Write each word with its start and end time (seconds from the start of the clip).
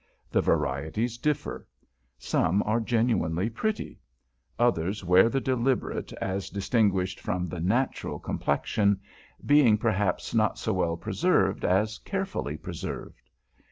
The 0.31 0.41
varieties 0.41 1.19
differ. 1.19 1.67
Some 2.17 2.63
are 2.63 2.79
genuinely 2.79 3.51
pretty; 3.51 3.99
others 4.57 5.03
wear 5.05 5.29
the 5.29 5.39
deliberate 5.39 6.11
as 6.13 6.49
distinguished 6.49 7.19
from 7.19 7.47
the 7.47 7.59
natural 7.59 8.17
complexion, 8.17 8.99
being 9.45 9.77
perhaps 9.77 10.33
not 10.33 10.57
so 10.57 10.73
well 10.73 10.97
preserved 10.97 11.63
as 11.63 11.99
carefully 11.99 12.57
preserved. 12.57 13.29